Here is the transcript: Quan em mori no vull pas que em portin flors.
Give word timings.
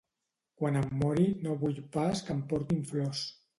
Quan 0.61 0.79
em 0.79 0.87
mori 1.01 1.27
no 1.45 1.59
vull 1.65 1.79
pas 1.99 2.25
que 2.25 2.37
em 2.39 2.43
portin 2.55 2.83
flors. 2.93 3.25